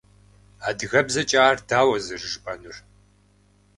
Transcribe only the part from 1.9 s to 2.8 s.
зэрыжыпӏэнур?